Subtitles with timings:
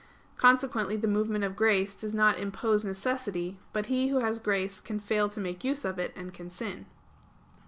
[0.35, 4.97] Consequently the movement of grace does not impose necessity; but he who has grace can
[4.99, 6.87] fail to make use of it, and can sin.